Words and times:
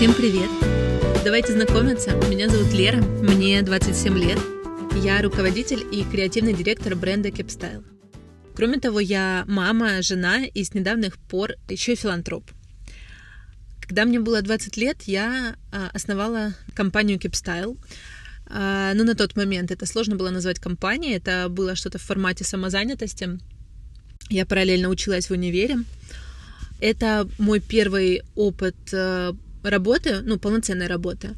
Всем 0.00 0.14
привет! 0.14 0.48
Давайте 1.26 1.52
знакомиться. 1.52 2.12
Меня 2.30 2.48
зовут 2.48 2.72
Лера, 2.72 3.02
мне 3.02 3.60
27 3.60 4.18
лет. 4.18 4.38
Я 5.04 5.20
руководитель 5.20 5.84
и 5.92 6.04
креативный 6.04 6.54
директор 6.54 6.96
бренда 6.96 7.28
Capstyle. 7.28 7.84
Кроме 8.56 8.80
того, 8.80 8.98
я 8.98 9.44
мама, 9.46 10.00
жена 10.00 10.46
и 10.46 10.64
с 10.64 10.72
недавних 10.72 11.18
пор 11.18 11.52
еще 11.68 11.92
и 11.92 11.96
филантроп. 11.96 12.50
Когда 13.82 14.06
мне 14.06 14.18
было 14.18 14.40
20 14.40 14.74
лет, 14.78 15.02
я 15.02 15.54
а, 15.70 15.90
основала 15.92 16.54
компанию 16.74 17.18
Capstyle. 17.18 17.76
А, 18.46 18.94
ну, 18.94 19.04
на 19.04 19.14
тот 19.14 19.36
момент 19.36 19.70
это 19.70 19.84
сложно 19.84 20.16
было 20.16 20.30
назвать 20.30 20.60
компанией, 20.60 21.16
это 21.16 21.50
было 21.50 21.74
что-то 21.74 21.98
в 21.98 22.02
формате 22.02 22.44
самозанятости. 22.44 23.38
Я 24.30 24.46
параллельно 24.46 24.88
училась 24.88 25.28
в 25.28 25.32
универе. 25.32 25.76
Это 26.80 27.28
мой 27.36 27.60
первый 27.60 28.22
опыт 28.34 28.76
э, 28.92 29.34
работы, 29.62 30.20
ну, 30.22 30.38
полноценной 30.38 30.86
работы. 30.86 31.36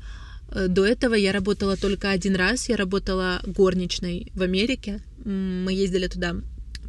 Э, 0.50 0.68
до 0.68 0.86
этого 0.86 1.14
я 1.14 1.32
работала 1.32 1.76
только 1.76 2.10
один 2.10 2.36
раз. 2.36 2.68
Я 2.68 2.76
работала 2.76 3.40
горничной 3.46 4.32
в 4.34 4.42
Америке. 4.42 5.00
Мы 5.24 5.72
ездили 5.72 6.08
туда 6.08 6.36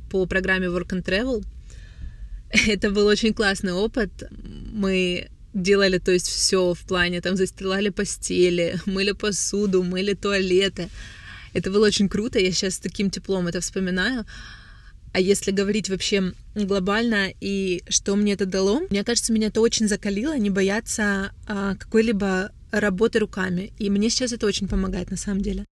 по 0.10 0.26
программе 0.26 0.68
Work 0.68 0.90
and 0.90 1.04
Travel. 1.04 1.44
Это 2.68 2.92
был 2.92 3.08
очень 3.08 3.34
классный 3.34 3.74
опыт. 3.74 4.12
Мы 4.74 5.30
делали, 5.54 6.00
то 6.00 6.12
есть, 6.12 6.28
все 6.28 6.74
в 6.74 6.80
плане, 6.80 7.22
там, 7.22 7.36
застилали 7.36 7.90
постели, 7.90 8.76
мыли 8.86 9.12
посуду, 9.12 9.84
мыли 9.84 10.14
туалеты. 10.14 10.90
Это 11.54 11.70
было 11.70 11.86
очень 11.86 12.10
круто, 12.10 12.40
я 12.40 12.52
сейчас 12.52 12.76
с 12.76 12.80
таким 12.80 13.10
теплом 13.10 13.48
это 13.48 13.60
вспоминаю. 13.60 14.26
А 15.14 15.20
если 15.20 15.52
говорить 15.52 15.90
вообще 15.90 16.34
глобально 16.56 17.32
и 17.40 17.84
что 17.88 18.16
мне 18.16 18.34
это 18.34 18.48
дало, 18.48 18.82
мне 18.90 19.04
кажется, 19.04 19.32
меня 19.32 19.48
это 19.48 19.62
очень 19.62 19.88
закалило, 19.88 20.36
не 20.38 20.50
бояться 20.50 21.32
а, 21.48 21.76
какой-либо 21.76 22.52
работы 22.72 23.20
руками. 23.20 23.74
И 23.78 23.92
мне 23.92 24.10
сейчас 24.10 24.34
это 24.34 24.48
очень 24.48 24.68
помогает 24.68 25.12
на 25.12 25.18
самом 25.18 25.42
деле. 25.42 25.66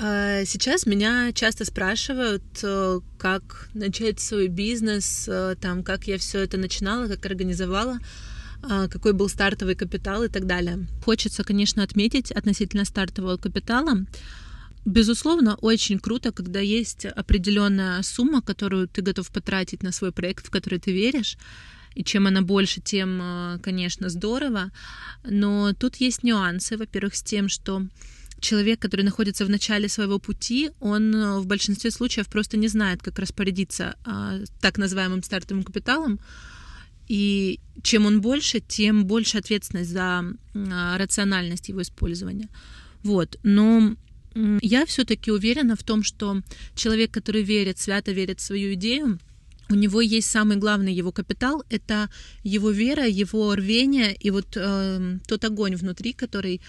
А, 0.00 0.44
сейчас 0.44 0.84
меня 0.86 1.32
часто 1.32 1.64
спрашивают, 1.64 2.42
э, 2.64 3.00
как 3.18 3.68
начать 3.74 4.18
свой 4.18 4.48
бизнес, 4.48 5.28
э, 5.28 5.54
там, 5.60 5.84
как 5.84 6.08
я 6.08 6.18
все 6.18 6.40
это 6.40 6.56
начинала, 6.56 7.06
как 7.06 7.24
организовала 7.24 8.00
а, 8.64 8.86
какой 8.88 9.12
был 9.12 9.28
стартовый 9.28 9.74
капитал 9.74 10.22
и 10.22 10.28
так 10.28 10.46
далее. 10.46 10.86
Хочется, 11.04 11.42
конечно, 11.42 11.82
отметить 11.82 12.30
относительно 12.30 12.84
стартового 12.84 13.36
капитала, 13.36 14.06
Безусловно, 14.84 15.56
очень 15.56 15.98
круто, 16.00 16.32
когда 16.32 16.60
есть 16.60 17.06
определенная 17.06 18.02
сумма, 18.02 18.42
которую 18.42 18.88
ты 18.88 19.00
готов 19.00 19.30
потратить 19.30 19.82
на 19.82 19.92
свой 19.92 20.10
проект, 20.10 20.46
в 20.46 20.50
который 20.50 20.80
ты 20.80 20.92
веришь. 20.92 21.36
И 21.94 22.02
чем 22.02 22.26
она 22.26 22.42
больше, 22.42 22.80
тем, 22.80 23.20
э, 23.22 23.58
конечно, 23.62 24.08
здорово. 24.08 24.72
Но 25.24 25.72
тут 25.74 25.96
есть 25.96 26.24
нюансы. 26.24 26.76
Во-первых, 26.76 27.14
с 27.14 27.22
тем, 27.22 27.48
что 27.48 27.86
человек, 28.40 28.80
который 28.80 29.02
находится 29.02 29.44
в 29.44 29.50
начале 29.50 29.88
своего 29.88 30.18
пути, 30.18 30.70
он 30.80 31.14
э, 31.14 31.38
в 31.38 31.46
большинстве 31.46 31.90
случаев 31.90 32.28
просто 32.28 32.56
не 32.56 32.68
знает, 32.68 33.02
как 33.02 33.18
распорядиться 33.18 33.94
а, 34.04 34.40
так 34.60 34.78
называемым 34.78 35.22
стартовым 35.22 35.62
капиталом. 35.62 36.18
И 37.08 37.60
чем 37.82 38.06
он 38.06 38.20
больше, 38.20 38.60
тем 38.60 39.04
больше 39.04 39.38
ответственность 39.38 39.90
за 39.90 40.24
рациональность 40.54 41.68
его 41.68 41.82
использования. 41.82 42.48
Вот. 43.02 43.38
Но 43.42 43.96
я 44.60 44.86
все-таки 44.86 45.30
уверена 45.30 45.76
в 45.76 45.82
том, 45.82 46.02
что 46.02 46.42
человек, 46.74 47.10
который 47.10 47.42
верит, 47.42 47.78
свято 47.78 48.12
верит 48.12 48.40
в 48.40 48.42
свою 48.42 48.74
идею, 48.74 49.18
у 49.68 49.74
него 49.74 50.00
есть 50.00 50.30
самый 50.30 50.56
главный 50.56 50.92
его 50.92 51.12
капитал, 51.12 51.64
это 51.70 52.10
его 52.42 52.70
вера, 52.70 53.06
его 53.06 53.54
рвение 53.54 54.14
и 54.14 54.30
вот 54.30 54.56
э, 54.56 55.18
тот 55.26 55.44
огонь 55.44 55.76
внутри, 55.76 56.12
который 56.12 56.60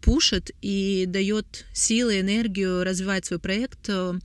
пушит 0.00 0.50
и 0.60 1.04
дает 1.08 1.64
силы, 1.72 2.20
энергию 2.20 2.84
развивать 2.84 3.24
свой 3.24 3.40
проект, 3.40 3.88
э, 3.88 4.18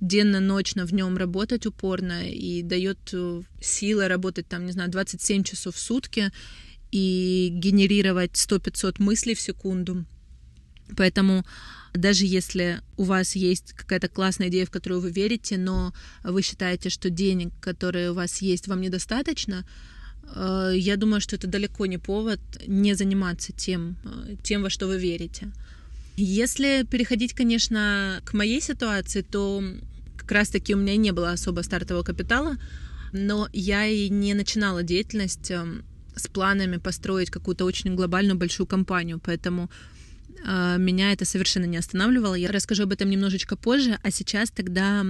денно-ночно 0.00 0.86
в 0.86 0.94
нем 0.94 1.16
работать 1.16 1.66
упорно 1.66 2.30
и 2.30 2.62
дает 2.62 2.98
э, 3.12 3.42
силы 3.60 4.08
работать 4.08 4.48
там, 4.48 4.64
не 4.64 4.72
знаю, 4.72 4.90
27 4.90 5.42
часов 5.42 5.74
в 5.74 5.80
сутки 5.80 6.30
и 6.90 7.50
генерировать 7.52 8.32
100-500 8.32 8.94
мыслей 9.02 9.34
в 9.34 9.40
секунду. 9.40 10.06
Поэтому 10.96 11.44
даже 11.94 12.26
если 12.26 12.80
у 12.96 13.04
вас 13.04 13.36
есть 13.36 13.72
какая-то 13.72 14.08
классная 14.08 14.48
идея, 14.48 14.66
в 14.66 14.70
которую 14.70 15.00
вы 15.00 15.10
верите, 15.10 15.56
но 15.56 15.92
вы 16.22 16.42
считаете, 16.42 16.90
что 16.90 17.10
денег, 17.10 17.50
которые 17.60 18.10
у 18.10 18.14
вас 18.14 18.42
есть, 18.42 18.68
вам 18.68 18.80
недостаточно, 18.80 19.64
э, 20.34 20.72
я 20.76 20.96
думаю, 20.96 21.20
что 21.20 21.36
это 21.36 21.46
далеко 21.46 21.86
не 21.86 21.98
повод 21.98 22.40
не 22.66 22.94
заниматься 22.94 23.52
тем, 23.52 23.96
э, 24.04 24.36
тем, 24.42 24.62
во 24.62 24.70
что 24.70 24.86
вы 24.86 24.98
верите. 24.98 25.50
Если 26.16 26.84
переходить, 26.90 27.32
конечно, 27.32 28.20
к 28.24 28.34
моей 28.34 28.60
ситуации, 28.60 29.22
то 29.22 29.62
как 30.16 30.32
раз-таки 30.32 30.74
у 30.74 30.78
меня 30.78 30.96
не 30.96 31.12
было 31.12 31.30
особо 31.30 31.62
стартового 31.62 32.02
капитала, 32.02 32.56
но 33.12 33.48
я 33.52 33.86
и 33.86 34.08
не 34.08 34.34
начинала 34.34 34.82
деятельность 34.82 35.50
эм, 35.50 35.84
с 36.16 36.26
планами 36.26 36.76
построить 36.76 37.30
какую-то 37.30 37.64
очень 37.64 37.94
глобальную 37.94 38.36
большую 38.36 38.66
компанию, 38.66 39.20
поэтому 39.24 39.70
меня 40.44 41.12
это 41.12 41.24
совершенно 41.24 41.64
не 41.64 41.76
останавливало. 41.76 42.34
Я 42.34 42.50
расскажу 42.50 42.84
об 42.84 42.92
этом 42.92 43.10
немножечко 43.10 43.56
позже, 43.56 43.98
а 44.02 44.10
сейчас 44.10 44.50
тогда 44.50 45.04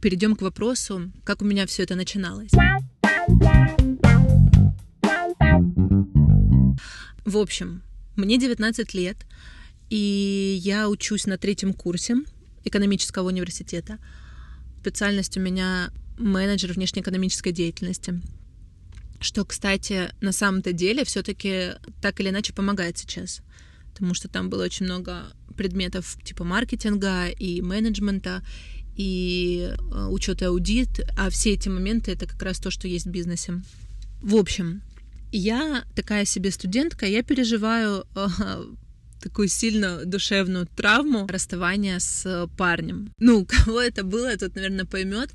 перейдем 0.00 0.36
к 0.36 0.42
вопросу, 0.42 1.12
как 1.24 1.42
у 1.42 1.44
меня 1.44 1.66
все 1.66 1.82
это 1.82 1.94
начиналось. 1.94 2.50
В 7.24 7.38
общем, 7.38 7.82
мне 8.16 8.38
19 8.38 8.94
лет, 8.94 9.16
и 9.90 10.58
я 10.62 10.88
учусь 10.88 11.26
на 11.26 11.38
третьем 11.38 11.72
курсе 11.72 12.16
экономического 12.64 13.28
университета. 13.28 13.98
Специальность 14.80 15.36
у 15.36 15.40
меня 15.40 15.90
менеджер 16.18 16.72
внешнеэкономической 16.72 17.52
деятельности. 17.52 18.20
Что, 19.20 19.44
кстати, 19.44 20.10
на 20.20 20.32
самом-то 20.32 20.72
деле 20.72 21.04
все-таки 21.04 21.72
так 22.02 22.20
или 22.20 22.28
иначе 22.28 22.52
помогает 22.52 22.98
сейчас 22.98 23.40
потому 23.94 24.12
что 24.12 24.28
там 24.28 24.50
было 24.50 24.64
очень 24.64 24.86
много 24.86 25.32
предметов 25.56 26.18
типа 26.24 26.44
маркетинга 26.44 27.28
и 27.28 27.62
менеджмента, 27.62 28.42
и 28.96 29.70
э, 29.72 30.06
учет 30.06 30.42
и 30.42 30.44
аудит, 30.44 31.00
а 31.16 31.30
все 31.30 31.52
эти 31.52 31.68
моменты 31.68 32.12
это 32.12 32.26
как 32.26 32.42
раз 32.42 32.58
то, 32.58 32.70
что 32.70 32.86
есть 32.88 33.06
в 33.06 33.10
бизнесе. 33.10 33.62
В 34.20 34.36
общем, 34.36 34.82
я 35.32 35.84
такая 35.94 36.24
себе 36.24 36.50
студентка, 36.50 37.06
я 37.06 37.22
переживаю 37.22 38.04
э, 38.14 38.64
такую 39.24 39.48
сильно 39.48 40.04
душевную 40.04 40.66
травму 40.66 41.26
расставания 41.26 41.98
с 41.98 42.48
парнем. 42.58 43.10
Ну, 43.18 43.46
кого 43.46 43.80
это 43.80 44.04
было, 44.04 44.36
тот, 44.36 44.54
наверное, 44.54 44.84
поймет. 44.84 45.30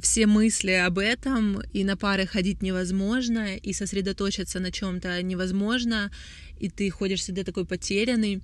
Все 0.00 0.26
мысли 0.26 0.70
об 0.70 0.98
этом, 0.98 1.60
и 1.74 1.84
на 1.84 1.96
пары 1.96 2.26
ходить 2.26 2.62
невозможно, 2.62 3.56
и 3.56 3.72
сосредоточиться 3.74 4.60
на 4.60 4.72
чем-то 4.72 5.22
невозможно, 5.22 6.10
и 6.58 6.70
ты 6.70 6.90
ходишь 6.90 7.20
всегда 7.20 7.44
такой 7.44 7.66
потерянный. 7.66 8.40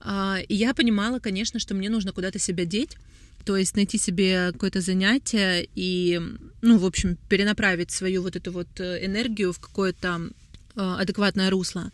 А, 0.00 0.38
и 0.48 0.54
я 0.54 0.72
понимала, 0.72 1.18
конечно, 1.18 1.58
что 1.58 1.74
мне 1.74 1.90
нужно 1.90 2.12
куда-то 2.12 2.38
себя 2.38 2.64
деть, 2.64 2.96
то 3.44 3.56
есть 3.56 3.74
найти 3.76 3.98
себе 3.98 4.52
какое-то 4.52 4.80
занятие 4.80 5.68
и, 5.74 6.20
ну, 6.60 6.78
в 6.78 6.84
общем, 6.84 7.16
перенаправить 7.28 7.90
свою 7.90 8.22
вот 8.22 8.36
эту 8.36 8.52
вот 8.52 8.68
э, 8.78 9.04
энергию 9.04 9.52
в 9.52 9.58
какое-то 9.58 10.30
э, 10.76 10.80
адекватное 10.80 11.50
русло. 11.50 11.90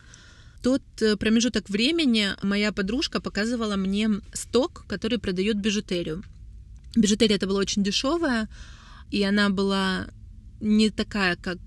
Тот 0.62 0.82
э, 1.00 1.16
промежуток 1.16 1.70
времени 1.70 2.30
моя 2.42 2.72
подружка 2.72 3.20
показывала 3.20 3.76
мне 3.76 4.08
сток, 4.32 4.84
который 4.88 5.18
продает 5.18 5.56
бижутерию. 5.56 6.22
Бижутерия 6.96 7.36
это 7.36 7.46
была 7.46 7.60
очень 7.60 7.84
дешевая, 7.84 8.48
и 9.10 9.22
она 9.22 9.50
была 9.50 10.06
не 10.60 10.90
такая, 10.90 11.36
как 11.36 11.58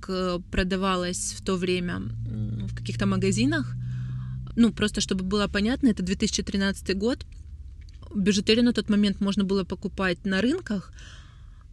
продавалась 0.51 1.33
в 1.37 1.41
то 1.41 1.55
время 1.55 2.01
в 2.67 2.75
каких-то 2.75 3.05
магазинах. 3.05 3.73
Ну, 4.55 4.73
просто 4.73 5.01
чтобы 5.01 5.23
было 5.23 5.47
понятно, 5.47 5.89
это 5.89 6.03
2013 6.03 6.97
год. 6.97 7.25
Бижутерию 8.13 8.65
на 8.65 8.73
тот 8.73 8.89
момент 8.89 9.21
можно 9.21 9.43
было 9.43 9.63
покупать 9.63 10.25
на 10.25 10.41
рынках, 10.41 10.91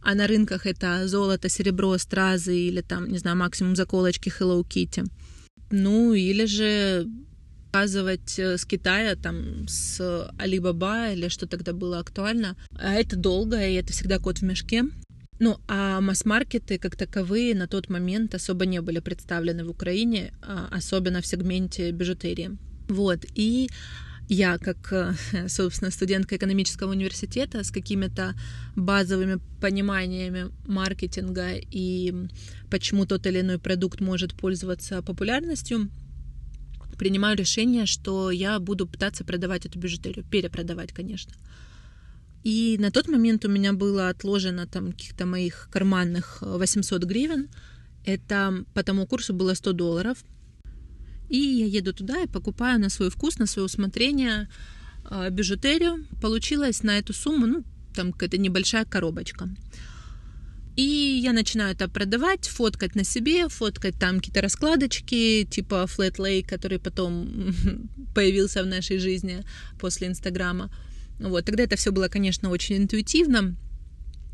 а 0.01 0.15
на 0.15 0.27
рынках 0.27 0.65
это 0.65 1.07
золото, 1.07 1.49
серебро, 1.49 1.97
стразы 1.97 2.57
или 2.57 2.81
там, 2.81 3.07
не 3.11 3.17
знаю, 3.17 3.37
максимум 3.37 3.75
заколочки 3.75 4.29
Hello 4.29 4.63
Kitty. 4.63 5.09
Ну, 5.71 6.13
или 6.13 6.45
же 6.45 7.07
заказывать 7.71 8.39
э, 8.39 8.57
с 8.57 8.65
Китая, 8.65 9.15
там, 9.15 9.67
с 9.67 9.99
Alibaba 10.37 11.13
или 11.13 11.29
что 11.29 11.47
тогда 11.47 11.73
было 11.73 11.99
актуально. 11.99 12.55
А 12.75 12.93
это 12.93 13.15
долго, 13.15 13.63
и 13.63 13.75
это 13.75 13.93
всегда 13.93 14.19
кот 14.19 14.39
в 14.39 14.41
мешке. 14.43 14.85
Ну, 15.39 15.57
а 15.67 16.01
масс-маркеты 16.01 16.79
как 16.79 16.95
таковые 16.95 17.55
на 17.55 17.67
тот 17.67 17.89
момент 17.89 18.35
особо 18.35 18.65
не 18.65 18.81
были 18.81 18.99
представлены 18.99 19.63
в 19.63 19.69
Украине, 19.69 20.33
а 20.41 20.67
особенно 20.71 21.21
в 21.21 21.25
сегменте 21.25 21.91
бижутерии. 21.91 22.57
Вот, 22.89 23.19
и 23.35 23.69
я, 24.29 24.59
как, 24.59 24.93
э, 24.93 25.13
собственно, 25.49 25.91
студентка 25.91 26.37
экономического 26.37 26.91
университета 26.91 27.63
с 27.63 27.71
какими-то 27.71 28.35
базовыми 28.75 29.39
пониманиями 29.59 30.51
маркетинга 30.67 31.55
и 31.55 32.13
почему 32.69 33.05
тот 33.05 33.25
или 33.25 33.41
иной 33.41 33.57
продукт 33.57 33.99
может 34.01 34.35
пользоваться 34.35 35.01
популярностью, 35.01 35.89
принимаю 36.97 37.37
решение, 37.37 37.85
что 37.85 38.29
я 38.29 38.59
буду 38.59 38.85
пытаться 38.85 39.23
продавать 39.23 39.65
эту 39.65 39.79
бижутерию, 39.79 40.25
перепродавать, 40.25 40.93
конечно. 40.93 41.33
И 42.43 42.77
на 42.79 42.91
тот 42.91 43.07
момент 43.07 43.45
у 43.45 43.49
меня 43.49 43.73
было 43.73 44.09
отложено 44.09 44.67
там 44.67 44.91
каких-то 44.91 45.25
моих 45.25 45.69
карманных 45.71 46.37
800 46.41 47.03
гривен. 47.03 47.49
Это 48.05 48.63
по 48.73 48.83
тому 48.83 49.07
курсу 49.07 49.33
было 49.33 49.55
100 49.55 49.73
долларов. 49.73 50.23
И 51.29 51.37
я 51.37 51.65
еду 51.65 51.93
туда 51.93 52.21
и 52.21 52.27
покупаю 52.27 52.79
на 52.79 52.89
свой 52.89 53.09
вкус, 53.09 53.39
на 53.39 53.45
свое 53.45 53.65
усмотрение 53.65 54.49
э, 55.09 55.29
бижутерию. 55.29 56.05
Получилось 56.21 56.83
на 56.83 56.97
эту 56.97 57.13
сумму, 57.13 57.47
ну, 57.47 57.63
там 57.95 58.11
какая-то 58.11 58.37
небольшая 58.37 58.85
коробочка. 58.85 59.47
И 60.75 61.19
я 61.23 61.33
начинаю 61.33 61.73
это 61.75 61.89
продавать, 61.89 62.47
фоткать 62.47 62.95
на 62.95 63.03
себе, 63.03 63.49
фоткать 63.49 63.99
там 63.99 64.17
какие-то 64.17 64.41
раскладочки, 64.41 65.45
типа 65.49 65.85
Flat 65.87 66.17
Lake, 66.17 66.47
который 66.47 66.79
потом 66.79 67.53
появился 68.15 68.63
в 68.63 68.67
нашей 68.67 68.97
жизни 68.97 69.43
после 69.79 70.07
Инстаграма. 70.07 70.71
Вот, 71.19 71.45
тогда 71.45 71.63
это 71.63 71.75
все 71.75 71.91
было, 71.91 72.07
конечно, 72.07 72.49
очень 72.49 72.77
интуитивно. 72.77 73.55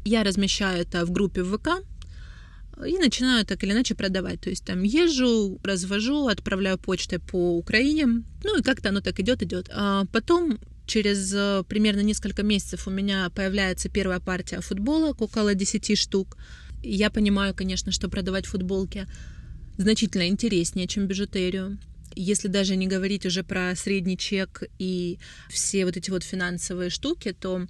Я 0.05 0.23
размещаю 0.23 0.81
это 0.81 1.03
в 1.03 1.11
группе 1.11 1.41
в 1.41 1.57
ВК 1.57 1.83
и 2.83 2.97
начинаю 2.97 3.45
так 3.45 3.63
или 3.63 3.71
иначе 3.71 3.95
продавать. 3.95 4.41
То 4.41 4.49
есть 4.49 4.65
там 4.65 4.83
езжу, 4.83 5.59
развожу, 5.63 6.27
отправляю 6.27 6.77
почтой 6.77 7.19
по 7.19 7.57
Украине. 7.57 8.23
Ну 8.43 8.59
и 8.59 8.61
как-то 8.61 8.89
оно 8.89 9.01
так 9.01 9.19
идет, 9.19 9.41
идет. 9.43 9.69
А 9.73 10.05
потом 10.11 10.59
через 10.85 11.33
э, 11.33 11.63
примерно 11.67 12.01
несколько 12.01 12.43
месяцев 12.43 12.87
у 12.87 12.91
меня 12.91 13.29
появляется 13.29 13.89
первая 13.89 14.19
партия 14.19 14.61
футбола, 14.61 15.15
около 15.17 15.55
10 15.55 15.97
штук. 15.97 16.37
Я 16.83 17.09
понимаю, 17.09 17.53
конечно, 17.53 17.91
что 17.91 18.09
продавать 18.09 18.45
футболки 18.45 19.07
значительно 19.77 20.27
интереснее, 20.27 20.87
чем 20.87 21.07
бижутерию 21.07 21.77
если 22.15 22.47
даже 22.47 22.75
не 22.75 22.87
говорить 22.87 23.25
уже 23.25 23.43
про 23.43 23.75
средний 23.75 24.17
чек 24.17 24.63
и 24.79 25.19
все 25.49 25.85
вот 25.85 25.97
эти 25.97 26.09
вот 26.09 26.23
финансовые 26.23 26.89
штуки, 26.89 27.33
то 27.33 27.67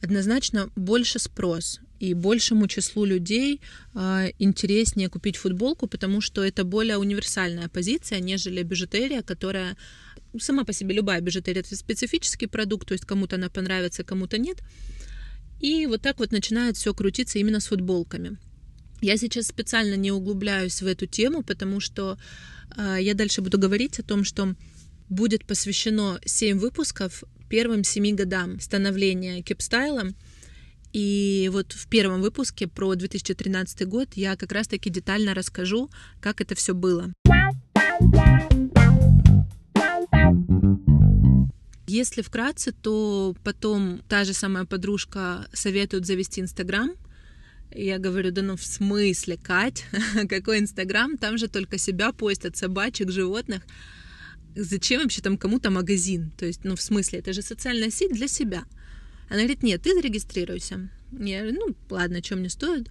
однозначно 0.00 0.70
больше 0.76 1.18
спрос 1.18 1.80
и 2.00 2.14
большему 2.14 2.68
числу 2.68 3.04
людей 3.04 3.60
э, 3.94 4.30
интереснее 4.38 5.08
купить 5.08 5.36
футболку, 5.36 5.86
потому 5.86 6.20
что 6.20 6.44
это 6.44 6.64
более 6.64 6.98
универсальная 6.98 7.68
позиция, 7.68 8.20
нежели 8.20 8.62
бижутерия, 8.62 9.22
которая 9.22 9.76
сама 10.38 10.64
по 10.64 10.72
себе 10.72 10.94
любая 10.94 11.20
бижутерия 11.20 11.62
это 11.62 11.76
специфический 11.76 12.46
продукт, 12.46 12.88
то 12.88 12.92
есть 12.92 13.04
кому-то 13.04 13.36
она 13.36 13.48
понравится, 13.48 14.04
кому-то 14.04 14.38
нет. 14.38 14.58
И 15.60 15.86
вот 15.86 16.02
так 16.02 16.18
вот 16.18 16.32
начинает 16.32 16.76
все 16.76 16.94
крутиться 16.94 17.38
именно 17.38 17.60
с 17.60 17.66
футболками. 17.66 18.38
Я 19.00 19.16
сейчас 19.16 19.46
специально 19.46 19.94
не 19.94 20.12
углубляюсь 20.12 20.82
в 20.82 20.86
эту 20.86 21.06
тему, 21.06 21.42
потому 21.42 21.80
что 21.80 22.18
э, 22.76 22.98
я 23.00 23.14
дальше 23.14 23.42
буду 23.42 23.58
говорить 23.58 23.98
о 23.98 24.02
том, 24.02 24.24
что 24.24 24.54
будет 25.08 25.44
посвящено 25.46 26.20
7 26.24 26.58
выпусков 26.58 27.24
первым 27.48 27.84
7 27.84 28.14
годам 28.14 28.60
становления 28.60 29.42
кипстайла. 29.42 30.12
И 30.92 31.50
вот 31.52 31.72
в 31.72 31.88
первом 31.88 32.22
выпуске 32.22 32.66
про 32.66 32.94
2013 32.94 33.86
год 33.86 34.08
я 34.14 34.36
как 34.36 34.52
раз-таки 34.52 34.90
детально 34.90 35.34
расскажу, 35.34 35.90
как 36.20 36.40
это 36.40 36.54
все 36.54 36.74
было. 36.74 37.12
Если 41.86 42.22
вкратце, 42.22 42.72
то 42.72 43.34
потом 43.44 44.02
та 44.08 44.24
же 44.24 44.34
самая 44.34 44.64
подружка 44.64 45.48
советует 45.52 46.06
завести 46.06 46.40
Инстаграм— 46.40 46.92
я 47.70 47.98
говорю, 47.98 48.30
да 48.30 48.42
ну 48.42 48.56
в 48.56 48.64
смысле, 48.64 49.36
Кать, 49.36 49.84
какой 50.28 50.58
Инстаграм, 50.58 51.16
там 51.18 51.38
же 51.38 51.48
только 51.48 51.78
себя 51.78 52.12
постят, 52.12 52.56
собачек, 52.56 53.10
животных. 53.10 53.62
Зачем 54.56 55.02
вообще 55.02 55.20
там 55.20 55.36
кому-то 55.36 55.70
магазин? 55.70 56.32
То 56.36 56.46
есть, 56.46 56.64
ну 56.64 56.76
в 56.76 56.80
смысле, 56.80 57.18
это 57.18 57.32
же 57.32 57.42
социальная 57.42 57.90
сеть 57.90 58.12
для 58.12 58.26
себя. 58.26 58.64
Она 59.28 59.40
говорит, 59.40 59.62
нет, 59.62 59.82
ты 59.82 59.94
зарегистрируйся. 59.94 60.88
Я 61.12 61.42
говорю, 61.42 61.60
ну 61.66 61.76
ладно, 61.90 62.22
что 62.22 62.36
мне 62.36 62.48
стоит? 62.48 62.88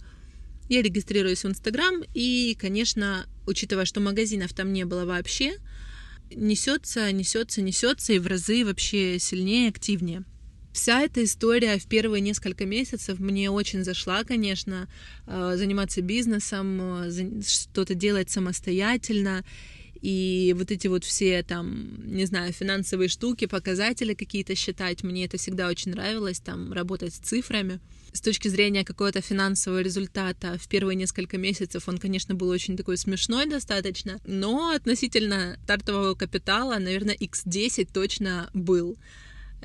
Я 0.68 0.82
регистрируюсь 0.82 1.44
в 1.44 1.48
Инстаграм, 1.48 2.02
и, 2.14 2.56
конечно, 2.60 3.26
учитывая, 3.46 3.86
что 3.86 4.00
магазинов 4.00 4.52
там 4.52 4.72
не 4.72 4.84
было 4.84 5.06
вообще, 5.06 5.56
несется, 6.30 7.10
несется, 7.10 7.62
несется, 7.62 8.12
и 8.12 8.18
в 8.18 8.26
разы 8.26 8.64
вообще 8.64 9.18
сильнее, 9.18 9.70
активнее. 9.70 10.24
Вся 10.72 11.00
эта 11.00 11.24
история 11.24 11.78
в 11.78 11.86
первые 11.86 12.20
несколько 12.20 12.66
месяцев 12.66 13.18
мне 13.18 13.50
очень 13.50 13.82
зашла, 13.82 14.22
конечно, 14.24 14.88
э, 15.26 15.54
заниматься 15.56 16.02
бизнесом, 16.02 17.02
э, 17.02 17.42
что-то 17.46 17.94
делать 17.94 18.30
самостоятельно. 18.30 19.44
И 20.00 20.54
вот 20.56 20.70
эти 20.70 20.86
вот 20.86 21.04
все 21.04 21.42
там, 21.42 22.00
не 22.04 22.24
знаю, 22.24 22.52
финансовые 22.52 23.08
штуки, 23.08 23.46
показатели 23.46 24.14
какие-то 24.14 24.54
считать, 24.54 25.02
мне 25.02 25.24
это 25.24 25.38
всегда 25.38 25.68
очень 25.68 25.92
нравилось, 25.92 26.40
там, 26.40 26.72
работать 26.72 27.14
с 27.14 27.18
цифрами. 27.18 27.80
С 28.12 28.20
точки 28.20 28.48
зрения 28.48 28.84
какого-то 28.84 29.20
финансового 29.20 29.80
результата 29.80 30.56
в 30.58 30.68
первые 30.68 30.96
несколько 30.96 31.36
месяцев 31.36 31.88
он, 31.88 31.98
конечно, 31.98 32.34
был 32.34 32.48
очень 32.48 32.76
такой 32.76 32.96
смешной 32.96 33.46
достаточно, 33.46 34.18
но 34.24 34.70
относительно 34.70 35.58
стартового 35.64 36.14
капитала, 36.14 36.78
наверное, 36.78 37.16
x10 37.16 37.88
точно 37.92 38.50
был. 38.54 38.96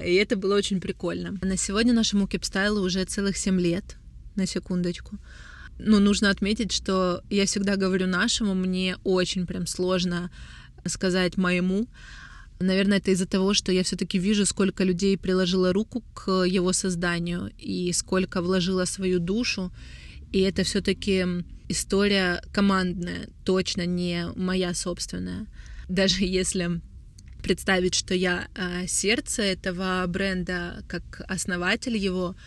И 0.04 0.14
это 0.16 0.36
было 0.36 0.56
очень 0.56 0.82
прикольно. 0.82 1.38
На 1.42 1.58
сегодня 1.58 1.94
нашему 1.94 2.28
кипстайлу 2.28 2.82
уже 2.82 3.06
целых 3.06 3.38
7 3.38 3.60
лет, 3.60 3.98
на 4.36 4.46
секундочку. 4.46 5.20
Ну, 5.86 6.00
нужно 6.00 6.30
отметить, 6.30 6.72
что 6.72 7.22
я 7.30 7.46
всегда 7.46 7.76
говорю 7.76 8.08
нашему, 8.08 8.54
мне 8.54 8.96
очень 9.04 9.46
прям 9.46 9.68
сложно 9.68 10.32
сказать 10.86 11.36
моему. 11.38 11.88
Наверное, 12.60 13.00
это 13.00 13.12
из-за 13.12 13.26
того, 13.26 13.54
что 13.54 13.74
я 13.74 13.84
все-таки 13.84 14.18
вижу, 14.18 14.46
сколько 14.46 14.86
людей 14.86 15.18
приложила 15.18 15.74
руку 15.74 16.02
к 16.14 16.46
его 16.46 16.72
созданию 16.72 17.52
и 17.58 17.92
сколько 17.92 18.42
вложила 18.42 18.86
свою 18.86 19.20
душу. 19.20 19.74
И 20.32 20.40
это 20.40 20.64
все-таки 20.64 21.26
история 21.68 22.42
командная, 22.54 23.28
точно 23.44 23.86
не 23.86 24.28
моя 24.36 24.74
собственная. 24.74 25.48
Даже 25.90 26.24
если 26.24 26.80
представить, 27.42 27.94
что 27.94 28.14
я 28.14 28.48
э, 28.56 28.88
сердце 28.88 29.42
этого 29.42 30.06
бренда, 30.08 30.86
как 30.88 31.26
основатель 31.28 31.98
его, 31.98 32.38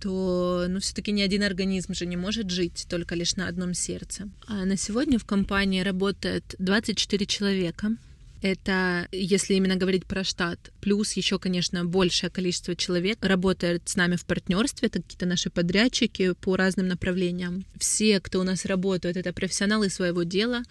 то 0.00 0.66
ну, 0.68 0.80
все-таки 0.80 1.12
ни 1.12 1.22
один 1.22 1.42
организм 1.42 1.94
же 1.94 2.06
не 2.06 2.16
может 2.16 2.50
жить 2.50 2.86
только 2.88 3.14
лишь 3.14 3.36
на 3.36 3.48
одном 3.48 3.74
сердце. 3.74 4.28
А 4.46 4.64
на 4.64 4.76
сегодня 4.76 5.18
в 5.18 5.24
компании 5.24 5.82
работает 5.82 6.54
24 6.58 7.26
человека. 7.26 7.96
Это, 8.42 9.06
если 9.12 9.54
именно 9.54 9.76
говорить 9.76 10.06
про 10.06 10.24
штат, 10.24 10.72
плюс 10.80 11.12
еще, 11.12 11.38
конечно, 11.38 11.84
большее 11.84 12.30
количество 12.30 12.74
человек 12.74 13.18
работает 13.20 13.82
с 13.86 13.96
нами 13.96 14.16
в 14.16 14.24
партнерстве, 14.24 14.88
это 14.88 15.02
какие-то 15.02 15.26
наши 15.26 15.50
подрядчики 15.50 16.32
по 16.40 16.56
разным 16.56 16.88
направлениям. 16.88 17.66
Все, 17.78 18.18
кто 18.18 18.40
у 18.40 18.42
нас 18.42 18.64
работает, 18.64 19.18
это 19.18 19.34
профессионалы 19.34 19.90
своего 19.90 20.22
дела, 20.22 20.62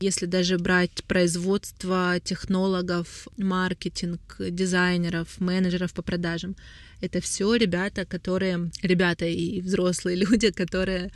если 0.00 0.26
даже 0.26 0.58
брать 0.58 1.04
производство 1.04 2.18
технологов, 2.22 3.28
маркетинг, 3.36 4.36
дизайнеров, 4.38 5.40
менеджеров 5.40 5.92
по 5.92 6.02
продажам, 6.02 6.56
это 7.00 7.20
все 7.20 7.54
ребята, 7.54 8.04
которые, 8.04 8.70
ребята 8.82 9.26
и 9.26 9.60
взрослые 9.60 10.16
люди, 10.24 10.50
которые 10.50 11.10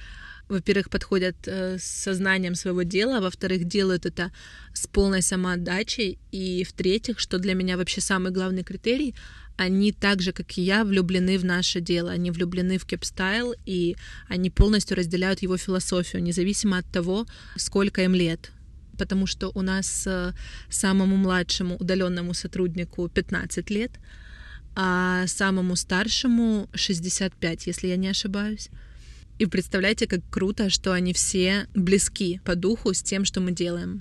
во-первых, 0.48 0.88
подходят 0.88 1.36
э, 1.46 1.76
с 1.78 1.84
сознанием 1.84 2.54
своего 2.54 2.82
дела, 2.82 3.20
во-вторых, 3.20 3.64
делают 3.64 4.06
это 4.06 4.32
с 4.72 4.86
полной 4.86 5.20
самоотдачей, 5.20 6.18
и 6.32 6.64
в-третьих, 6.64 7.18
что 7.18 7.38
для 7.38 7.54
меня 7.54 7.76
вообще 7.76 8.00
самый 8.00 8.32
главный 8.32 8.64
критерий, 8.64 9.14
они 9.58 9.92
так 9.92 10.22
же, 10.22 10.32
как 10.32 10.56
и 10.56 10.62
я, 10.62 10.84
влюблены 10.84 11.36
в 11.36 11.44
наше 11.44 11.80
дело, 11.80 12.10
они 12.12 12.30
влюблены 12.30 12.78
в 12.78 12.86
кепстайл, 12.86 13.54
и 13.66 13.96
они 14.28 14.50
полностью 14.50 14.96
разделяют 14.96 15.42
его 15.42 15.56
философию, 15.56 16.22
независимо 16.22 16.78
от 16.78 16.86
того, 16.86 17.26
сколько 17.56 18.02
им 18.02 18.14
лет 18.14 18.52
потому 18.98 19.26
что 19.26 19.50
у 19.54 19.62
нас 19.62 20.06
э, 20.06 20.32
самому 20.68 21.16
младшему 21.16 21.76
удаленному 21.76 22.34
сотруднику 22.34 23.08
15 23.08 23.70
лет, 23.70 23.92
а 24.74 25.26
самому 25.26 25.76
старшему 25.76 26.68
65, 26.74 27.66
если 27.66 27.88
я 27.88 27.96
не 27.96 28.08
ошибаюсь. 28.08 28.68
И 29.38 29.46
представляете, 29.46 30.06
как 30.06 30.20
круто, 30.30 30.68
что 30.68 30.92
они 30.92 31.12
все 31.12 31.66
близки 31.74 32.40
по 32.44 32.56
духу 32.56 32.92
с 32.92 33.02
тем, 33.02 33.24
что 33.24 33.40
мы 33.40 33.52
делаем. 33.52 34.00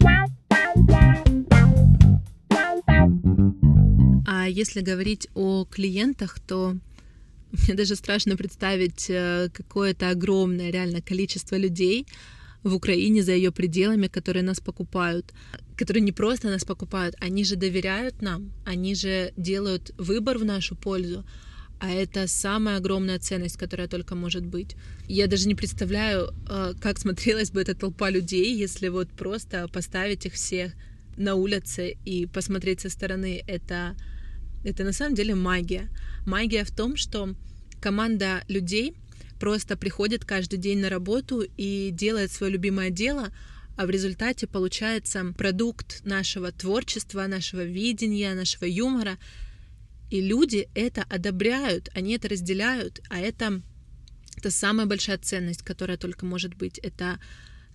А 4.28 4.50
если 4.50 4.82
говорить 4.82 5.28
о 5.36 5.66
клиентах, 5.66 6.40
то 6.40 6.76
мне 7.52 7.76
даже 7.76 7.96
страшно 7.96 8.36
представить 8.36 9.10
э, 9.10 9.50
какое-то 9.54 10.10
огромное 10.10 10.72
реально 10.72 11.02
количество 11.02 11.56
людей, 11.56 12.06
в 12.68 12.76
Украине, 12.76 13.24
за 13.24 13.32
ее 13.32 13.52
пределами, 13.52 14.08
которые 14.08 14.44
нас 14.44 14.60
покупают, 14.60 15.34
которые 15.78 16.04
не 16.04 16.12
просто 16.12 16.50
нас 16.50 16.64
покупают, 16.64 17.16
они 17.20 17.44
же 17.44 17.56
доверяют 17.56 18.22
нам, 18.22 18.52
они 18.66 18.96
же 18.96 19.34
делают 19.38 19.92
выбор 19.98 20.38
в 20.38 20.46
нашу 20.46 20.76
пользу, 20.76 21.26
а 21.80 21.90
это 21.90 22.28
самая 22.28 22.78
огромная 22.78 23.20
ценность, 23.20 23.58
которая 23.58 23.88
только 23.88 24.16
может 24.16 24.46
быть. 24.46 24.76
Я 25.08 25.28
даже 25.28 25.48
не 25.48 25.56
представляю, 25.56 26.34
э, 26.50 26.74
как 26.82 26.98
смотрелась 27.00 27.52
бы 27.52 27.62
эта 27.62 27.76
толпа 27.76 28.10
людей, 28.10 28.56
если 28.56 28.90
вот 28.90 29.10
просто 29.10 29.68
поставить 29.68 30.26
их 30.26 30.34
всех 30.34 30.74
на 31.18 31.36
улице 31.36 31.98
и 32.06 32.26
посмотреть 32.26 32.82
со 32.82 32.90
стороны. 32.90 33.44
Это, 33.48 33.96
это 34.64 34.84
на 34.84 34.94
самом 34.94 35.16
деле 35.16 35.36
магия. 35.36 35.90
Магия 36.26 36.64
в 36.64 36.72
том, 36.72 36.96
что 36.96 37.36
команда 37.80 38.44
людей 38.48 38.96
просто 39.40 39.78
приходит 39.78 40.26
каждый 40.26 40.58
день 40.58 40.80
на 40.80 40.90
работу 40.90 41.42
и 41.58 41.90
делает 41.92 42.32
свое 42.32 42.52
любимое 42.54 42.90
дело, 42.90 43.32
а 43.76 43.86
в 43.86 43.90
результате 43.90 44.48
получается 44.48 45.34
продукт 45.38 46.04
нашего 46.04 46.52
творчества, 46.52 47.28
нашего 47.28 47.64
видения, 47.64 48.34
нашего 48.34 48.66
юмора— 48.66 49.18
и 50.10 50.22
люди 50.22 50.70
это 50.74 51.04
одобряют, 51.10 51.90
они 51.94 52.16
это 52.16 52.30
разделяют, 52.30 53.02
а 53.10 53.20
это, 53.20 53.62
это 54.38 54.52
самая 54.52 54.86
большая 54.86 55.18
ценность, 55.18 55.64
которая 55.64 55.98
только 55.98 56.26
может 56.26 56.56
быть. 56.56 56.78
Это 56.80 57.20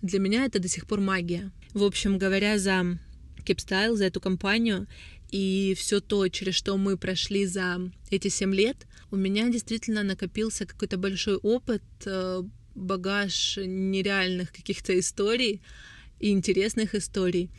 для 0.01 0.19
меня 0.19 0.45
это 0.45 0.59
до 0.59 0.67
сих 0.67 0.87
пор 0.87 0.99
магия. 0.99 1.51
В 1.73 1.83
общем, 1.83 2.17
говоря 2.17 2.57
за 2.57 2.97
Kipstyle, 3.45 3.95
за 3.95 4.05
эту 4.05 4.19
компанию 4.19 4.87
и 5.29 5.75
все 5.77 5.99
то, 5.99 6.27
через 6.27 6.55
что 6.55 6.77
мы 6.77 6.97
прошли 6.97 7.45
за 7.45 7.91
эти 8.09 8.29
семь 8.29 8.53
лет, 8.53 8.87
у 9.13 9.15
меня 9.15 9.47
действительно 9.49 10.01
накопился 10.01 10.65
какой-то 10.65 10.97
большой 10.97 11.35
опыт, 11.35 11.83
э, 12.05 12.41
багаж 12.73 13.59
нереальных 13.63 14.51
каких-то 14.51 14.97
историй 14.99 15.61
и 16.19 16.31
интересных 16.31 16.95
историй. 16.95 17.51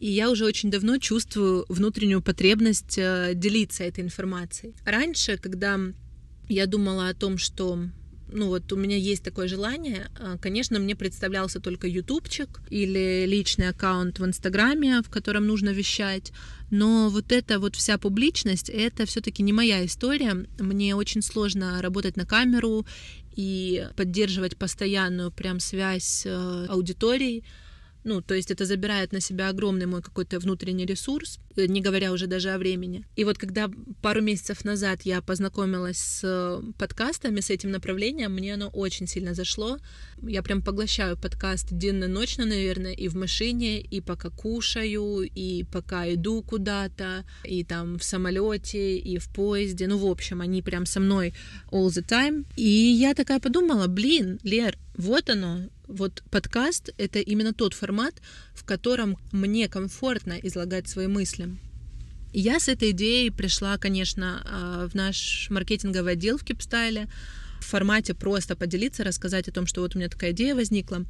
И 0.00 0.10
я 0.10 0.30
уже 0.30 0.44
очень 0.44 0.68
давно 0.68 0.98
чувствую 0.98 1.64
внутреннюю 1.68 2.22
потребность 2.22 2.98
э, 2.98 3.34
делиться 3.34 3.84
этой 3.84 4.02
информацией. 4.02 4.74
Раньше, 4.84 5.36
когда 5.36 5.78
я 6.48 6.66
думала 6.66 7.08
о 7.08 7.14
том, 7.14 7.38
что 7.38 7.78
ну 8.32 8.48
вот 8.48 8.72
у 8.72 8.76
меня 8.76 8.96
есть 8.96 9.22
такое 9.22 9.48
желание, 9.48 10.10
э, 10.18 10.36
конечно, 10.40 10.78
мне 10.78 10.94
представлялся 10.94 11.60
только 11.60 11.86
ютубчик 11.86 12.60
или 12.70 13.26
личный 13.26 13.68
аккаунт 13.68 14.18
в 14.18 14.24
Инстаграме, 14.24 15.02
в 15.02 15.10
котором 15.10 15.46
нужно 15.46 15.70
вещать, 15.70 16.32
но 16.70 17.08
вот 17.08 17.32
эта 17.32 17.58
вот 17.58 17.76
вся 17.76 17.98
публичность, 17.98 18.70
это 18.70 19.04
все-таки 19.04 19.42
не 19.42 19.52
моя 19.52 19.84
история. 19.84 20.46
Мне 20.58 20.94
очень 20.94 21.22
сложно 21.22 21.82
работать 21.82 22.16
на 22.16 22.24
камеру 22.24 22.86
и 23.34 23.88
поддерживать 23.96 24.56
постоянную 24.56 25.32
прям 25.32 25.60
связь 25.60 26.22
э, 26.24 26.66
аудиторией. 26.68 27.44
Ну, 28.04 28.22
то 28.22 28.34
есть 28.34 28.50
это 28.50 28.64
забирает 28.64 29.12
на 29.12 29.20
себя 29.20 29.48
огромный 29.48 29.86
мой 29.86 30.00
какой-то 30.00 30.38
внутренний 30.38 30.86
ресурс, 30.86 31.38
не 31.56 31.80
говоря 31.80 32.12
уже 32.12 32.26
даже 32.26 32.50
о 32.50 32.58
времени. 32.58 33.04
И 33.16 33.24
вот 33.24 33.38
когда 33.38 33.70
пару 34.02 34.20
месяцев 34.22 34.64
назад 34.64 35.02
я 35.02 35.20
познакомилась 35.20 35.98
с 35.98 36.20
э, 36.22 36.62
подкастами, 36.78 37.40
с 37.40 37.50
этим 37.50 37.70
направлением, 37.70 38.32
мне 38.32 38.54
оно 38.54 38.68
очень 38.68 39.06
сильно 39.06 39.34
зашло. 39.34 39.78
Я 40.22 40.42
прям 40.42 40.62
поглощаю 40.62 41.16
подкаст 41.16 41.68
денно-ночно, 41.70 42.44
наверное, 42.44 42.92
и 42.92 43.08
в 43.08 43.16
машине, 43.16 43.80
и 43.80 44.00
пока 44.00 44.30
кушаю, 44.30 45.22
и 45.22 45.64
пока 45.64 46.12
иду 46.12 46.42
куда-то, 46.42 47.24
и 47.44 47.64
там 47.64 47.98
в 47.98 48.04
самолете, 48.04 48.98
и 48.98 49.18
в 49.18 49.28
поезде. 49.28 49.86
Ну, 49.86 49.98
в 49.98 50.06
общем, 50.06 50.40
они 50.40 50.62
прям 50.62 50.86
со 50.86 51.00
мной 51.00 51.34
all 51.70 51.88
the 51.88 52.04
time. 52.04 52.44
И 52.56 52.68
я 52.68 53.14
такая 53.14 53.40
подумала, 53.40 53.86
блин, 53.86 54.38
Лер, 54.42 54.76
вот 54.96 55.30
оно, 55.30 55.60
вот 55.86 56.22
подкаст— 56.30 56.90
это 56.98 57.20
именно 57.20 57.54
тот 57.54 57.74
формат, 57.74 58.14
в 58.54 58.64
котором 58.64 59.16
мне 59.32 59.68
комфортно 59.68 60.34
излагать 60.42 60.88
свои 60.88 61.06
мысли. 61.06 61.49
Я 62.32 62.60
с 62.60 62.68
этой 62.68 62.90
идеей 62.92 63.30
пришла, 63.30 63.76
конечно, 63.76 64.42
а, 64.44 64.88
в 64.88 64.94
наш 64.94 65.48
маркетинговый 65.50 66.12
отдел 66.12 66.38
в 66.38 66.44
Кипстайле 66.44 67.08
в 67.60 67.64
формате 67.64 68.14
просто 68.14 68.56
поделиться, 68.56 69.04
рассказать 69.04 69.48
о 69.48 69.52
том, 69.52 69.66
что 69.66 69.80
вот 69.82 69.94
у 69.94 69.98
меня 69.98 70.08
такая 70.08 70.30
идея 70.32 70.54
возникла. 70.54 71.04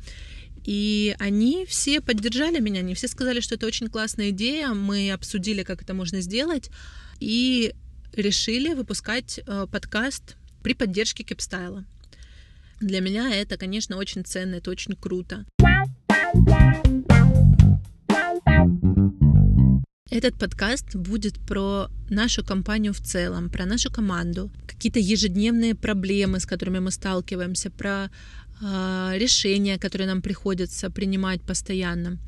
И 0.65 1.15
они 1.19 1.65
все 1.67 2.01
поддержали 2.01 2.61
меня, 2.61 2.81
они 2.81 2.95
все 2.95 3.09
сказали, 3.09 3.41
что 3.41 3.55
это 3.55 3.67
очень 3.67 3.89
классная 3.89 4.31
идея, 4.31 4.69
мы 4.71 5.11
обсудили, 5.11 5.63
как 5.63 5.83
это 5.83 5.95
можно 5.95 6.21
сделать, 6.21 6.71
и 7.19 7.73
решили 8.13 8.75
выпускать 8.75 9.41
э, 9.47 9.67
подкаст 9.71 10.37
при 10.63 10.75
поддержке 10.75 11.23
Кипстайла. 11.23 11.85
Для 12.81 13.01
меня 13.01 13.35
это, 13.35 13.57
конечно, 13.57 13.97
очень 13.97 14.25
ценно, 14.25 14.57
это 14.57 14.71
очень 14.71 14.95
круто. 14.97 15.47
Этот 20.11 20.35
подкаст 20.35 20.97
будет 20.97 21.39
про 21.39 21.89
нашу 22.11 22.45
компанию 22.45 22.93
в 22.93 23.01
целом, 23.01 23.49
про 23.49 23.65
нашу 23.65 23.93
команду, 23.93 24.51
какие-то 24.67 24.99
ежедневные 24.99 25.77
проблемы, 25.77 26.41
с 26.41 26.47
которыми 26.47 26.81
мы 26.81 26.91
сталкиваемся, 26.91 27.71
про 27.71 28.11
э, 28.61 29.13
решения, 29.19 29.79
которые 29.79 30.09
нам 30.09 30.21
приходится 30.21 30.91
принимать 30.91 31.43
постоянно. 31.43 32.19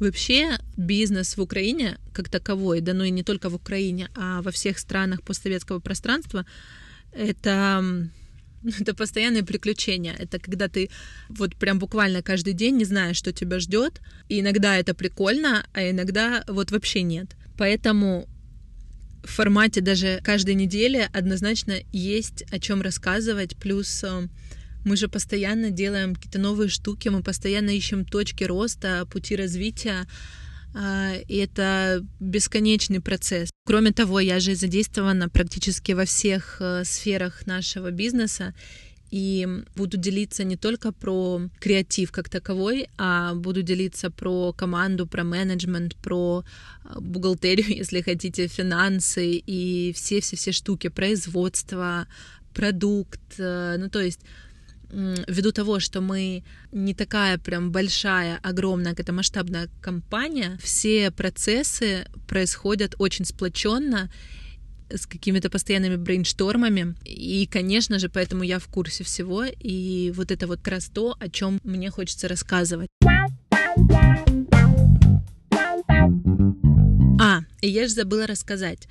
Вообще 0.00 0.58
бизнес 0.76 1.38
в 1.38 1.40
Украине 1.40 1.96
как 2.12 2.28
таковой, 2.28 2.82
да 2.82 2.92
ну 2.92 3.04
и 3.04 3.10
не 3.10 3.22
только 3.22 3.48
в 3.48 3.54
Украине, 3.54 4.10
а 4.14 4.42
во 4.42 4.50
всех 4.50 4.78
странах 4.78 5.22
постсоветского 5.22 5.80
пространства, 5.80 6.44
это 7.12 7.82
Это 8.80 8.94
постоянные 8.94 9.42
приключения. 9.42 10.14
Это 10.18 10.38
когда 10.38 10.68
ты 10.68 10.90
вот 11.28 11.56
прям 11.56 11.78
буквально 11.78 12.22
каждый 12.22 12.52
день 12.52 12.76
не 12.76 12.84
знаешь, 12.84 13.16
что 13.16 13.32
тебя 13.32 13.58
ждет. 13.60 14.00
И 14.28 14.40
иногда 14.40 14.76
это 14.76 14.94
прикольно, 14.94 15.66
а 15.72 15.90
иногда 15.90 16.44
вот 16.46 16.70
вообще 16.70 17.02
нет. 17.02 17.36
Поэтому 17.56 18.28
в 19.24 19.30
формате 19.30 19.80
даже 19.80 20.20
каждой 20.22 20.54
недели 20.54 21.08
однозначно 21.12 21.74
есть 21.92 22.44
о 22.50 22.58
чем 22.58 22.82
рассказывать. 22.82 23.56
Плюс 23.56 24.02
э, 24.04 24.28
мы 24.84 24.96
же 24.96 25.08
постоянно 25.08 25.70
делаем 25.70 26.14
какие-то 26.14 26.38
новые 26.38 26.68
штуки, 26.68 27.08
мы 27.08 27.22
постоянно 27.22 27.70
ищем 27.70 28.04
точки 28.04 28.44
роста, 28.44 29.06
пути 29.10 29.36
развития. 29.36 30.06
А, 30.74 31.14
это 31.28 32.04
бесконечный 32.20 33.00
процесс. 33.00 33.50
Кроме 33.64 33.92
того, 33.92 34.20
я 34.20 34.40
же 34.40 34.54
задействована 34.54 35.28
практически 35.28 35.92
во 35.92 36.04
всех 36.04 36.56
э, 36.60 36.84
сферах 36.84 37.46
нашего 37.46 37.90
бизнеса, 37.90 38.54
и 39.10 39.46
буду 39.74 39.96
делиться 39.96 40.44
не 40.44 40.56
только 40.56 40.92
про 40.92 41.40
креатив 41.58 42.12
как 42.12 42.28
таковой, 42.28 42.88
а 42.96 43.34
буду 43.34 43.62
делиться 43.62 44.10
про 44.10 44.52
команду, 44.52 45.06
про 45.06 45.24
менеджмент, 45.24 45.96
про 45.96 46.44
э, 46.84 47.00
бухгалтерию, 47.00 47.68
если 47.78 48.02
хотите, 48.02 48.46
финансы 48.46 49.42
и 49.44 49.92
все-все-все 49.94 50.52
штуки, 50.52 50.88
производство, 50.88 52.06
продукт, 52.54 53.20
э, 53.38 53.76
ну 53.78 53.88
то 53.88 54.00
есть 54.00 54.20
ввиду 54.92 55.52
того, 55.52 55.80
что 55.80 56.00
мы 56.00 56.44
не 56.72 56.94
такая 56.94 57.38
прям 57.38 57.70
большая, 57.70 58.38
огромная, 58.42 58.92
какая-то 58.92 59.12
масштабная 59.12 59.68
компания, 59.80 60.58
все 60.62 61.10
процессы 61.10 62.06
происходят 62.26 62.94
очень 62.98 63.24
сплоченно, 63.24 64.10
с 64.92 65.06
какими-то 65.06 65.50
постоянными 65.50 65.96
брейнштормами. 65.96 66.94
И, 67.04 67.46
конечно 67.46 67.98
же, 67.98 68.08
поэтому 68.08 68.42
я 68.42 68.58
в 68.58 68.66
курсе 68.66 69.04
всего. 69.04 69.44
И 69.44 70.12
вот 70.14 70.30
это 70.30 70.46
вот 70.46 70.58
как 70.58 70.74
раз 70.74 70.88
то, 70.88 71.16
о 71.18 71.28
чем 71.28 71.60
мне 71.62 71.90
хочется 71.90 72.28
рассказывать. 72.28 72.88
А, 77.22 77.40
и 77.60 77.68
я 77.68 77.86
же 77.86 77.92
забыла 77.92 78.26
рассказать. 78.26 78.88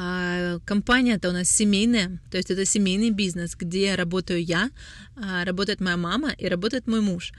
А, 0.00 0.60
компания-то 0.64 1.30
у 1.30 1.32
нас 1.32 1.50
семейная, 1.50 2.20
то 2.30 2.36
есть 2.36 2.52
это 2.52 2.64
семейный 2.64 3.10
бизнес, 3.10 3.56
где 3.56 3.96
работаю 3.96 4.40
я, 4.40 4.70
а, 5.16 5.44
работает 5.44 5.80
моя 5.80 5.96
мама 5.96 6.30
и 6.38 6.46
работает 6.46 6.86
мой 6.86 7.00
муж. 7.00 7.32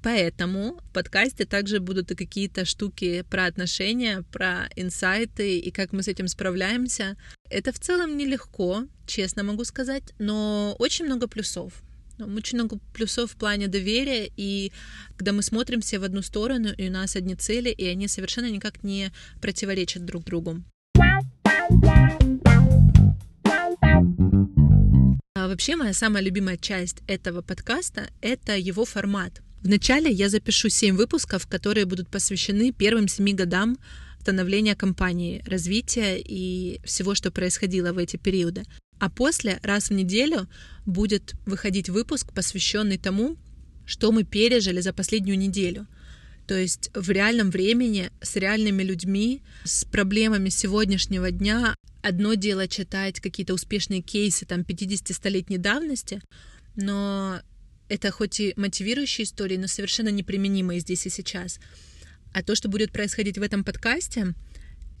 Поэтому 0.00 0.78
в 0.80 0.92
подкасте 0.92 1.44
также 1.44 1.80
будут 1.80 2.12
и 2.12 2.14
какие-то 2.14 2.64
штуки 2.64 3.24
про 3.28 3.46
отношения, 3.46 4.22
про 4.30 4.68
инсайты 4.76 5.58
и 5.58 5.72
как 5.72 5.92
мы 5.92 6.04
с 6.04 6.08
этим 6.08 6.28
справляемся. 6.28 7.16
Это 7.50 7.72
в 7.72 7.80
целом 7.80 8.16
нелегко, 8.16 8.84
честно 9.08 9.42
могу 9.42 9.64
сказать, 9.64 10.04
но 10.20 10.76
очень 10.78 11.06
много 11.06 11.26
плюсов. 11.26 11.82
Очень 12.20 12.58
много 12.58 12.78
плюсов 12.94 13.32
в 13.32 13.36
плане 13.36 13.66
доверия, 13.66 14.30
и 14.36 14.70
когда 15.16 15.32
мы 15.32 15.42
смотрим 15.42 15.80
все 15.80 15.98
в 15.98 16.04
одну 16.04 16.22
сторону, 16.22 16.68
и 16.78 16.88
у 16.88 16.92
нас 16.92 17.16
одни 17.16 17.34
цели, 17.34 17.70
и 17.70 17.86
они 17.86 18.06
совершенно 18.06 18.48
никак 18.48 18.84
не 18.84 19.10
противоречат 19.40 20.04
друг 20.04 20.22
другу. 20.22 20.62
А 25.34 25.46
вообще 25.46 25.76
моя 25.76 25.92
самая 25.92 26.22
любимая 26.22 26.56
часть 26.56 26.98
этого 27.06 27.42
подкаста— 27.42 28.10
это 28.20 28.56
его 28.56 28.84
формат. 28.84 29.42
Вначале 29.62 30.10
я 30.10 30.28
запишу 30.28 30.68
7 30.68 30.96
выпусков, 30.96 31.46
которые 31.46 31.84
будут 31.86 32.08
посвящены 32.08 32.72
первым 32.72 33.08
7 33.08 33.36
годам 33.36 33.78
становления 34.20 34.74
компании, 34.74 35.42
развития 35.46 36.18
и 36.18 36.80
всего, 36.84 37.14
что 37.14 37.30
происходило 37.30 37.92
в 37.92 37.98
эти 37.98 38.16
периоды. 38.16 38.64
А 38.98 39.08
после, 39.08 39.58
раз 39.62 39.90
в 39.90 39.94
неделю, 39.94 40.48
будет 40.86 41.34
выходить 41.46 41.88
выпуск, 41.88 42.32
посвященный 42.32 42.98
тому, 42.98 43.36
что 43.86 44.12
мы 44.12 44.24
пережили 44.24 44.80
за 44.80 44.92
последнюю 44.92 45.38
неделю. 45.38 45.86
То 46.48 46.56
есть 46.56 46.90
в 46.94 47.10
реальном 47.10 47.50
времени, 47.50 48.10
с 48.22 48.34
реальными 48.36 48.82
людьми, 48.82 49.42
с 49.64 49.84
проблемами 49.84 50.48
сегодняшнего 50.48 51.30
дня. 51.30 51.74
Одно 52.00 52.34
дело 52.34 52.66
читать 52.66 53.20
какие-то 53.20 53.52
успешные 53.52 54.00
кейсы 54.00 54.46
там 54.46 54.60
50-столетней 54.60 55.58
давности, 55.58 56.22
но 56.74 57.40
это 57.90 58.10
хоть 58.10 58.40
и 58.40 58.54
мотивирующие 58.56 59.26
истории, 59.26 59.58
но 59.58 59.66
совершенно 59.66 60.08
неприменимые 60.08 60.80
здесь 60.80 61.06
и 61.06 61.10
сейчас. 61.10 61.60
А 62.32 62.42
то, 62.42 62.54
что 62.54 62.68
будет 62.70 62.92
происходить 62.92 63.36
в 63.36 63.42
этом 63.42 63.62
подкасте, 63.62 64.34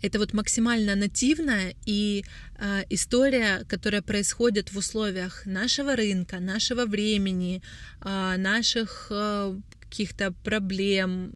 это 0.02 0.18
вот 0.18 0.34
максимально 0.34 0.96
нативная 0.96 1.74
и 1.86 2.24
э, 2.58 2.82
история, 2.90 3.64
которая 3.68 4.02
происходит 4.02 4.70
в 4.70 4.76
условиях 4.76 5.46
нашего 5.46 5.96
рынка, 5.96 6.40
нашего 6.40 6.84
времени, 6.84 7.62
э, 8.04 8.34
наших 8.36 9.08
э, 9.10 9.58
каких-то 9.80 10.32
проблем. 10.44 11.32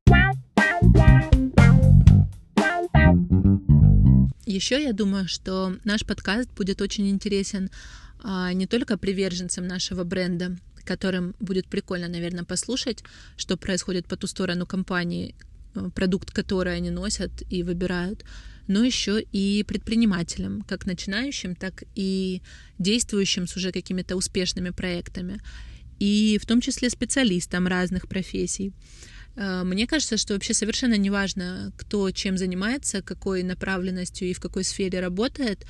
Еще 4.53 4.83
я 4.83 4.93
думаю, 4.93 5.29
что 5.29 5.77
наш 5.85 6.05
подкаст 6.05 6.51
будет 6.57 6.83
очень 6.83 7.09
интересен 7.09 7.71
э, 8.23 8.53
не 8.53 8.67
только 8.67 8.99
приверженцам 8.99 9.67
нашего 9.67 10.05
бренда, 10.05 10.57
которым 10.85 11.35
будет 11.41 11.67
прикольно, 11.69 12.09
наверное, 12.09 12.45
послушать, 12.45 13.03
что 13.37 13.57
происходит 13.57 14.07
по 14.07 14.17
ту 14.17 14.27
сторону 14.27 14.67
компании, 14.67 15.35
э, 15.75 15.91
продукт, 15.95 16.31
который 16.31 16.77
они 16.77 16.91
носят 16.91 17.31
и 17.51 17.63
выбирают, 17.63 18.25
но 18.69 18.85
еще 18.85 19.23
и 19.33 19.65
предпринимателям, 19.67 20.63
как 20.63 20.87
начинающим, 20.87 21.55
так 21.57 21.85
и 21.95 22.43
действующим 22.79 23.47
с 23.47 23.57
уже 23.57 23.73
какими-то 23.73 24.17
успешными 24.17 24.71
проектами, 24.71 25.41
и 25.99 26.39
в 26.41 26.47
том 26.47 26.61
числе 26.61 26.91
специалистам 26.91 27.67
разных 27.67 28.09
профессий. 28.09 28.73
Э, 29.37 29.63
мне 29.65 29.87
кажется, 29.87 30.17
что 30.17 30.35
вообще 30.35 30.55
совершенно 30.55 30.97
неважно, 30.97 31.73
кто 31.77 32.11
чем 32.11 32.37
занимается, 32.37 33.03
какой 33.03 33.43
направленностью 33.43 34.29
и 34.29 34.35
в 34.35 34.41
какой 34.41 34.65
сфере 34.65 35.01
работает, 35.01 35.67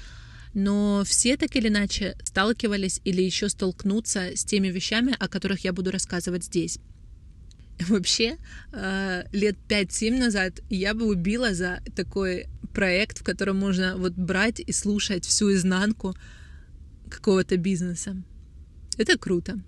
но 0.54 1.02
все 1.06 1.36
так 1.36 1.56
или 1.56 1.68
иначе 1.68 2.16
сталкивались 2.24 3.00
или 3.04 3.22
еще 3.22 3.48
столкнутся 3.48 4.36
с 4.36 4.44
теми 4.44 4.68
вещами, 4.68 5.16
о 5.18 5.28
которых 5.28 5.64
я 5.64 5.72
буду 5.72 5.90
рассказывать 5.90 6.44
здесь. 6.44 6.78
Вообще, 7.88 8.36
э, 8.72 9.24
лет 9.32 9.56
5-7 9.68 10.18
назад 10.18 10.60
я 10.68 10.94
бы 10.94 11.06
убила 11.06 11.54
за 11.54 11.80
такой 11.96 12.46
проект, 12.74 13.18
в 13.18 13.24
котором 13.24 13.58
можно 13.58 13.96
вот 13.96 14.12
брать 14.12 14.60
и 14.60 14.72
слушать 14.72 15.24
всю 15.24 15.52
изнанку 15.52 16.14
какого-то 17.10 17.56
бизнеса. 17.56 18.16
Это 18.98 19.18
круто. 19.18 19.58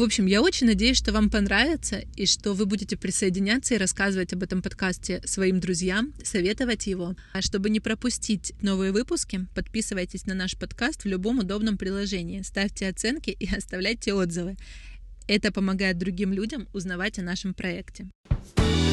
В 0.00 0.02
общем, 0.02 0.24
я 0.24 0.40
очень 0.40 0.66
надеюсь, 0.66 0.96
что 0.96 1.12
вам 1.12 1.28
понравится 1.28 2.02
и 2.16 2.24
что 2.24 2.54
вы 2.54 2.64
будете 2.64 2.96
присоединяться 2.96 3.74
и 3.74 3.76
рассказывать 3.76 4.32
об 4.32 4.42
этом 4.42 4.62
подкасте 4.62 5.20
своим 5.26 5.60
друзьям, 5.60 6.14
советовать 6.24 6.86
его. 6.86 7.16
А 7.34 7.42
чтобы 7.42 7.68
не 7.68 7.80
пропустить 7.80 8.54
новые 8.62 8.92
выпуски, 8.92 9.46
подписывайтесь 9.54 10.24
на 10.24 10.32
наш 10.32 10.56
подкаст 10.56 11.04
в 11.04 11.06
любом 11.06 11.40
удобном 11.40 11.76
приложении, 11.76 12.40
ставьте 12.40 12.88
оценки 12.88 13.28
и 13.28 13.54
оставляйте 13.54 14.14
отзывы. 14.14 14.56
Это 15.28 15.52
помогает 15.52 15.98
другим 15.98 16.32
людям 16.32 16.66
узнавать 16.72 17.18
о 17.18 17.22
нашем 17.22 17.52
проекте. 17.52 18.08
thank 18.56 18.88
you 18.88 18.89